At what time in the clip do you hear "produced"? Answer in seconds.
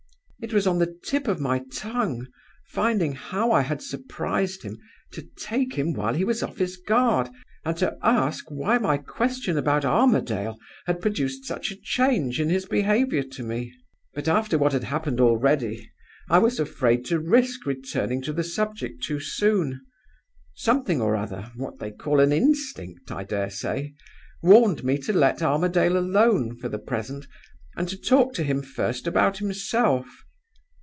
10.99-11.45